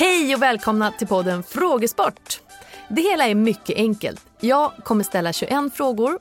Hej 0.00 0.34
och 0.34 0.42
välkomna 0.42 0.90
till 0.90 1.06
podden 1.06 1.42
Frågesport. 1.42 2.40
Det 2.88 3.02
hela 3.02 3.28
är 3.28 3.34
mycket 3.34 3.76
enkelt. 3.76 4.26
Jag 4.40 4.72
kommer 4.84 5.04
ställa 5.04 5.32
21 5.32 5.74
frågor. 5.74 6.18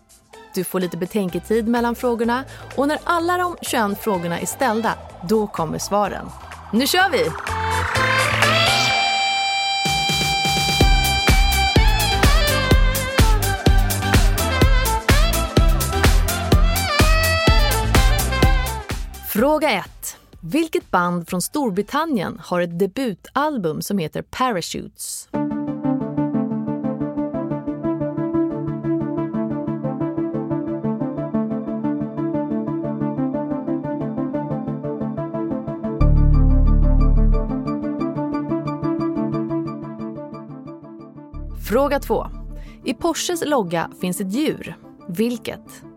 Du 0.53 0.63
får 0.63 0.79
lite 0.79 0.97
betänketid 0.97 1.67
mellan 1.67 1.95
frågorna 1.95 2.43
och 2.75 2.87
när 2.87 2.99
alla 3.03 3.37
de 3.37 3.55
21 3.61 3.99
frågorna 4.01 4.39
är 4.39 4.45
ställda, 4.45 4.93
då 5.29 5.47
kommer 5.47 5.77
svaren. 5.77 6.25
Nu 6.73 6.87
kör 6.87 7.09
vi! 7.11 7.29
Fråga 19.29 19.69
1. 19.71 20.18
Vilket 20.41 20.91
band 20.91 21.29
från 21.29 21.41
Storbritannien 21.41 22.41
har 22.43 22.61
ett 22.61 22.79
debutalbum 22.79 23.81
som 23.81 23.97
heter 23.97 24.21
Parachutes? 24.21 25.29
Fråga 41.69 41.99
2. 41.99 42.27
I 42.85 42.93
Porsches 42.93 43.45
logga 43.45 43.91
finns 44.01 44.21
ett 44.21 44.33
djur. 44.33 44.77
Vilket? 45.07 45.88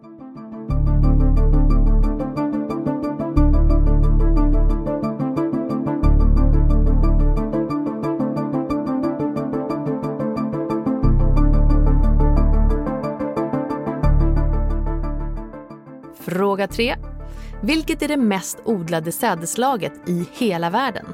Fråga 16.63 16.73
3. 16.73 16.97
Vilket 17.63 18.03
är 18.03 18.09
det 18.09 18.17
mest 18.17 18.59
odlade 18.65 19.13
sädeslaget 19.13 20.09
i 20.09 20.29
hela 20.33 20.71
världen? 20.71 21.07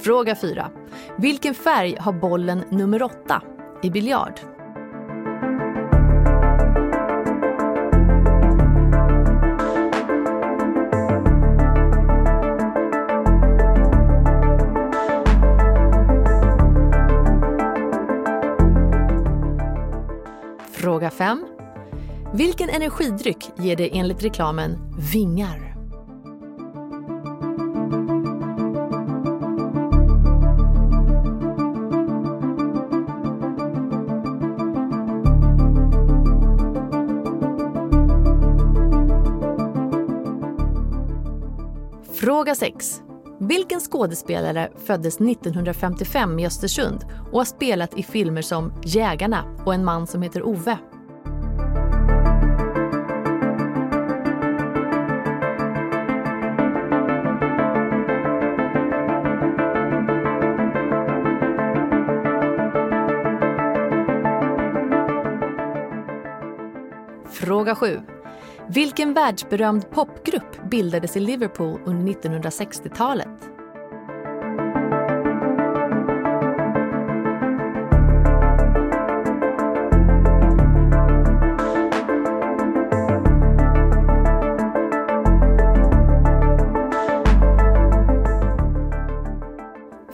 Fråga 0.00 0.34
4. 0.34 0.70
Vilken 1.16 1.54
färg 1.54 1.96
har 2.00 2.12
bollen 2.12 2.64
nummer 2.70 3.02
8 3.02 3.42
i 3.82 3.90
biljard? 3.90 4.57
Fråga 20.98 21.10
5. 21.10 21.46
Vilken 22.34 22.68
energidryck 22.68 23.50
ger 23.58 23.76
det 23.76 23.98
enligt 23.98 24.22
reklamen 24.22 24.78
vingar? 25.12 25.74
Fråga 42.14 42.54
6. 42.54 43.02
Vilken 43.40 43.80
skådespelare 43.80 44.68
föddes 44.86 45.20
1955 45.20 46.38
i 46.38 46.46
Östersund 46.46 47.04
och 47.32 47.38
har 47.38 47.44
spelat 47.44 47.98
i 47.98 48.02
filmer 48.02 48.42
som 48.42 48.72
Jägarna 48.84 49.44
och 49.66 49.74
En 49.74 49.84
man 49.84 50.06
som 50.06 50.22
heter 50.22 50.42
Ove? 50.42 50.78
Fråga 67.30 67.74
7. 67.74 68.17
Vilken 68.70 69.14
världsberömd 69.14 69.90
popgrupp 69.90 70.70
bildades 70.70 71.16
i 71.16 71.20
Liverpool 71.20 71.80
under 71.84 72.12
1960-talet? 72.12 73.28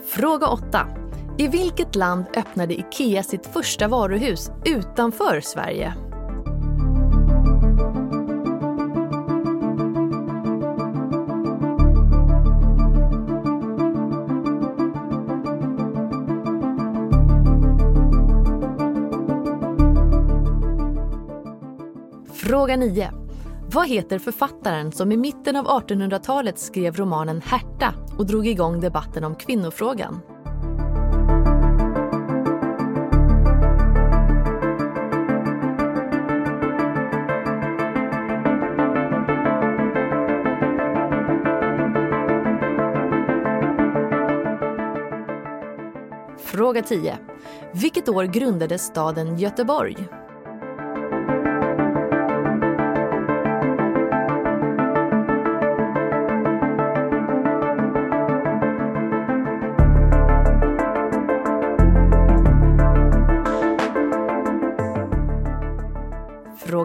Fråga 0.07 0.47
8. 0.47 0.87
I 1.37 1.47
vilket 1.47 1.95
land 1.95 2.25
öppnade 2.35 2.73
Ikea 2.73 3.23
sitt 3.23 3.45
första 3.45 3.87
varuhus 3.87 4.51
utanför 4.65 5.41
Sverige? 5.41 6.04
Fråga 22.45 22.77
9. 22.77 23.11
Vad 23.71 23.87
heter 23.87 24.19
författaren 24.19 24.91
som 24.91 25.11
i 25.11 25.17
mitten 25.17 25.55
av 25.55 25.65
1800-talet 25.65 26.59
skrev 26.59 26.95
romanen 26.95 27.41
Härta 27.41 27.93
och 28.17 28.25
drog 28.25 28.47
igång 28.47 28.79
debatten 28.79 29.23
om 29.23 29.35
kvinnofrågan? 29.35 30.21
Fråga 46.37 46.81
10. 46.81 47.17
Vilket 47.73 48.09
år 48.09 48.23
grundades 48.23 48.81
staden 48.81 49.37
Göteborg? 49.37 49.97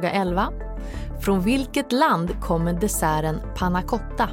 Fråga 0.00 0.12
11. 0.12 0.52
Från 1.20 1.40
vilket 1.40 1.92
land 1.92 2.40
kommer 2.40 2.72
desserten 2.72 3.40
panna 3.56 3.82
cotta? 3.82 4.28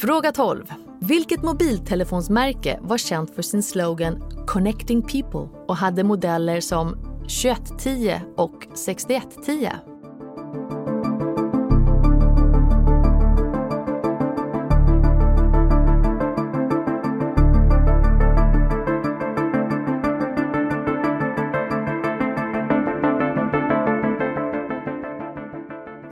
Fråga 0.00 0.32
12. 0.32 0.64
Vilket 1.00 1.42
mobiltelefonsmärke 1.42 2.78
var 2.82 2.98
känt 2.98 3.34
för 3.34 3.42
sin 3.42 3.62
slogan 3.62 4.22
“Connecting 4.46 5.02
people” 5.02 5.48
och 5.68 5.76
hade 5.76 6.04
modeller 6.04 6.60
som 6.60 7.09
2110 7.30 8.20
och 8.36 8.66
6110? 8.74 9.70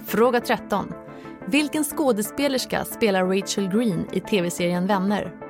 Fråga 0.06 0.41
13. 0.41 0.93
Vilken 1.47 1.85
skådespelerska 1.85 2.85
spelar 2.85 3.25
Rachel 3.25 3.69
Green 3.69 4.06
i 4.12 4.21
tv-serien 4.21 4.87
Vänner? 4.87 5.48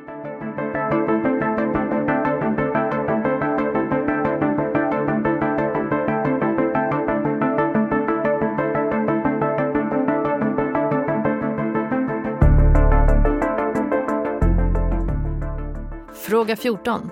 Fråga 16.28 16.56
14. 16.56 17.10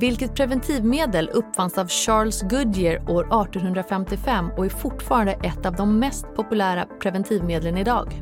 Vilket 0.00 0.34
preventivmedel 0.34 1.28
uppfanns 1.28 1.78
av 1.78 1.88
Charles 1.88 2.42
Goodyear 2.42 3.10
år 3.10 3.24
1855 3.24 4.50
och 4.56 4.64
är 4.64 4.68
fortfarande 4.68 5.32
ett 5.32 5.66
av 5.66 5.76
de 5.76 5.98
mest 5.98 6.34
populära 6.34 6.86
preventivmedlen 7.02 7.78
idag? 7.78 8.12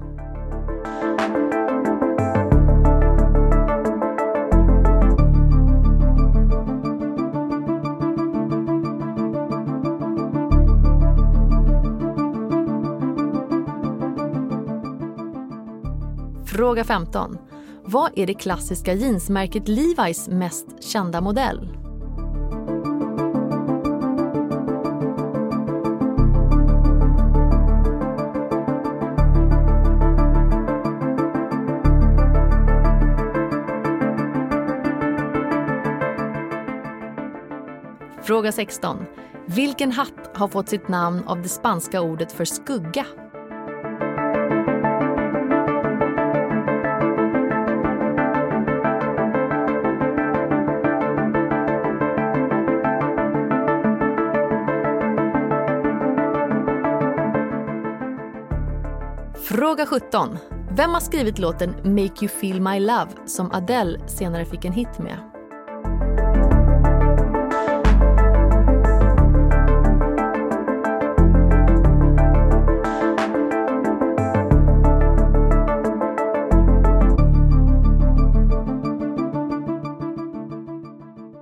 Fråga 16.47 16.85
15. 16.85 17.39
Vad 17.91 18.19
är 18.19 18.27
det 18.27 18.35
klassiska 18.35 18.95
jeansmärket 18.95 19.69
Levi's 19.69 20.31
mest 20.31 20.67
kända 20.81 21.21
modell? 21.21 21.69
Fråga 38.23 38.53
16. 38.53 39.05
Vilken 39.47 39.93
hatt 39.93 40.31
har 40.35 40.49
fått 40.49 40.69
sitt 40.69 40.89
namn 40.89 41.23
av 41.27 41.43
det 41.43 41.49
spanska 41.49 42.01
ordet 42.01 42.33
för 42.33 42.45
skugga? 42.45 43.07
Fråga 59.69 59.87
17. 59.87 60.39
Vem 60.71 60.91
har 60.91 61.01
skrivit 61.01 61.39
låten 61.39 61.71
Make 61.85 62.25
You 62.25 62.29
Feel 62.29 62.61
My 62.61 62.81
Love 62.81 63.09
som 63.27 63.53
Adele 63.53 64.09
senare 64.09 64.45
fick 64.45 64.65
en 64.65 64.73
hit 64.73 64.99
med? 64.99 65.19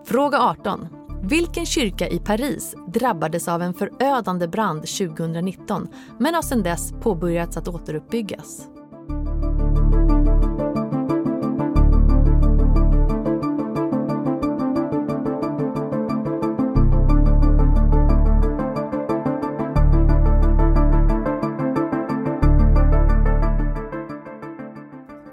Fråga 0.04 0.38
18. 0.38 0.95
Vilken 1.28 1.66
kyrka 1.66 2.08
i 2.08 2.18
Paris 2.18 2.74
drabbades 2.86 3.48
av 3.48 3.62
en 3.62 3.74
förödande 3.74 4.48
brand 4.48 4.80
2019 4.86 5.88
men 6.18 6.34
har 6.34 6.42
sedan 6.42 6.62
dess 6.62 6.92
påbörjats 6.92 7.56
att 7.56 7.68
återuppbyggas? 7.68 8.68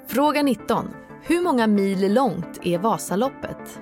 Fråga 0.08 0.44
19. 0.44 0.86
Hur 1.24 1.44
många 1.44 1.68
mil 1.68 2.14
långt 2.14 2.60
är 2.64 2.78
Vasaloppet? 2.78 3.80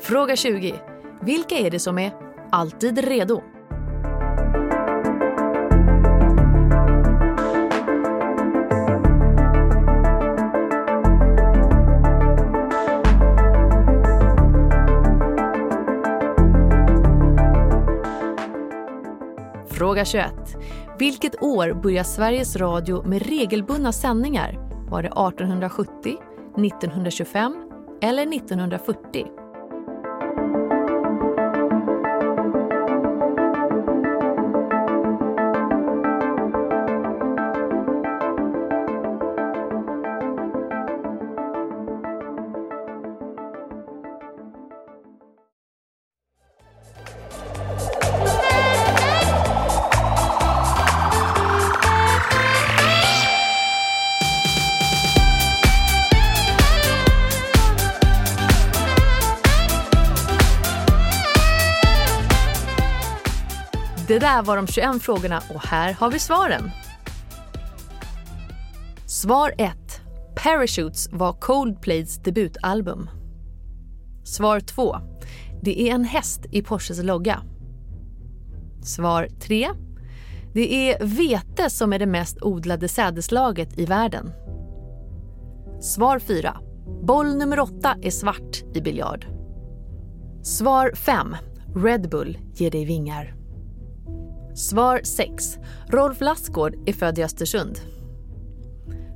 Fråga 0.00 0.36
20. 0.36 0.74
Vilka 1.22 1.54
är 1.54 1.70
det 1.70 1.78
som 1.78 1.98
är 1.98 2.12
alltid 2.50 2.98
redo? 2.98 3.42
Fråga 19.70 20.04
21. 20.04 20.32
Vilket 20.98 21.42
år 21.42 21.72
börjar 21.82 22.04
Sveriges 22.04 22.56
Radio 22.56 23.02
med 23.06 23.22
regelbundna 23.22 23.92
sändningar? 23.92 24.58
Var 24.90 25.02
det 25.02 25.08
1870, 25.08 26.16
1925 26.56 27.70
eller 28.02 28.22
1940? 28.36 29.37
Det 64.08 64.18
där 64.18 64.42
var 64.42 64.56
de 64.56 64.66
21 64.66 65.02
frågorna 65.02 65.42
och 65.54 65.62
här 65.66 65.92
har 65.92 66.10
vi 66.10 66.18
svaren. 66.18 66.70
Svar 69.06 69.52
1. 69.58 69.74
Parachutes 70.42 71.08
var 71.12 71.32
Coldplays 71.32 72.22
debutalbum. 72.22 73.10
Svar 74.24 74.60
2. 74.60 74.96
Det 75.62 75.82
är 75.82 75.94
en 75.94 76.04
häst 76.04 76.40
i 76.50 76.62
Porsches 76.62 77.02
logga. 77.02 77.42
Svar 78.82 79.28
3. 79.40 79.68
Det 80.54 80.74
är 80.74 81.06
vete 81.06 81.70
som 81.70 81.92
är 81.92 81.98
det 81.98 82.06
mest 82.06 82.42
odlade 82.42 82.88
sädeslaget 82.88 83.78
i 83.78 83.84
världen. 83.84 84.32
Svar 85.80 86.18
4. 86.18 86.56
Boll 87.02 87.36
nummer 87.36 87.60
8 87.60 87.96
är 88.02 88.10
svart 88.10 88.62
i 88.74 88.80
biljard. 88.80 89.26
Svar 90.42 90.92
5. 90.94 91.36
Red 91.76 92.08
Bull 92.10 92.38
ger 92.54 92.70
dig 92.70 92.84
vingar. 92.84 93.37
Svar 94.58 95.00
6. 95.02 95.58
Rolf 95.88 96.20
Lassgård 96.20 96.88
är 96.88 96.92
född 96.92 97.18
i 97.18 97.22
Östersund. 97.22 97.78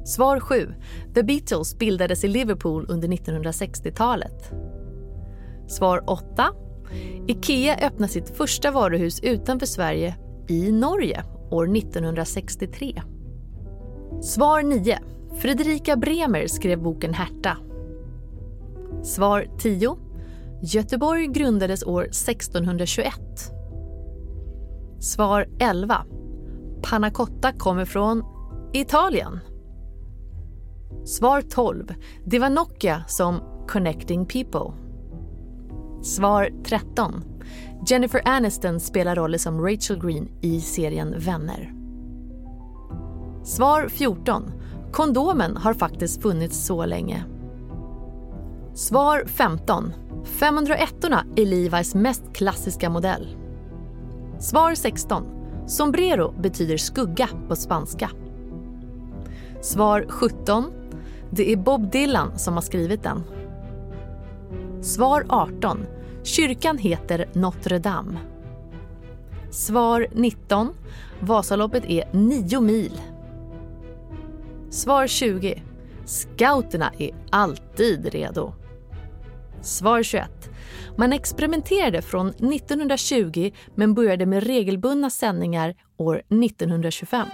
Svar 0.05 0.41
7. 0.41 0.75
The 1.15 1.23
Beatles 1.23 1.79
bildades 1.79 2.25
i 2.25 2.29
Liverpool 2.29 2.87
under 2.89 3.09
1960-talet. 3.09 4.53
Svar 5.69 6.11
8. 6.11 6.49
Ikea 7.29 7.77
öppnar 7.87 8.09
sitt 8.09 8.37
första 8.37 8.71
varuhus 8.71 9.21
utanför 9.21 9.67
Sverige 9.67 10.17
i 10.49 10.73
Norge 10.73 11.25
år 11.51 11.77
1963. 11.77 13.03
Svar 14.23 14.63
9. 14.63 14.99
Fredrika 15.39 15.97
Bremer 15.97 16.47
skrev 16.47 16.83
boken 16.83 17.15
Härta. 17.15 17.57
Svar 19.05 19.47
10. 19.59 19.97
Göteborg 20.63 21.27
grundades 21.27 21.83
år 21.83 22.03
1621. 22.03 23.13
Svar 25.03 25.47
11. 25.59 26.05
Panna 26.83 27.11
cotta 27.11 27.53
kommer 27.53 27.85
från 27.85 28.25
Italien. 28.73 29.39
Svar 31.05 31.41
12. 31.41 31.95
Det 32.25 32.39
var 32.39 32.51
Nokia 32.51 33.05
som 33.07 33.41
Connecting 33.69 34.27
People. 34.27 34.73
Svar 36.03 36.51
13. 36.65 37.25
Jennifer 37.87 38.23
Aniston 38.25 38.81
spelar 38.81 39.17
rollen 39.17 39.39
som 39.39 39.61
Rachel 39.61 39.99
Green 39.99 40.29
i 40.41 40.61
serien 40.61 41.15
Vänner. 41.19 41.73
Svar 43.45 43.89
14. 43.89 44.53
Kondomen 44.93 45.57
har 45.57 45.75
faktiskt 45.75 46.23
funnits 46.23 46.67
så 46.67 46.87
länge. 46.87 47.25
Svar 48.75 49.25
15. 49.27 49.93
501 50.25 51.05
är 51.05 51.47
Levi's 51.47 51.97
mest 51.97 52.23
klassiska 52.33 52.91
modell. 52.91 53.37
Svar 54.43 54.75
16. 54.75 55.25
Sombrero 55.67 56.35
betyder 56.39 56.77
skugga 56.77 57.29
på 57.49 57.57
spanska. 57.57 58.11
Svar 59.61 60.07
17. 60.09 60.73
Det 61.31 61.53
är 61.53 61.57
Bob 61.57 61.91
Dylan 61.91 62.39
som 62.39 62.55
har 62.55 62.61
skrivit 62.61 63.03
den. 63.03 63.23
Svar 64.81 65.27
18. 65.29 65.87
Kyrkan 66.23 66.79
heter 66.79 67.29
Notre 67.33 67.79
Dame. 67.79 68.19
Svar 69.51 70.07
19. 70.13 70.69
Vasaloppet 71.21 71.85
är 71.85 72.09
9 72.13 72.61
mil. 72.61 73.01
Svar 74.71 75.07
20. 75.07 75.63
Scouterna 76.05 76.93
är 76.99 77.11
alltid 77.31 78.07
redo. 78.07 78.53
Svar 79.63 80.03
21. 80.03 80.31
Man 80.99 81.13
experimenterade 81.13 82.03
från 82.03 82.29
1920 82.29 83.51
men 83.75 83.95
började 83.95 84.27
med 84.27 84.45
regelbundna 84.45 85.11
sändningar 85.11 85.75
år 85.97 86.17
1925. 86.17 87.27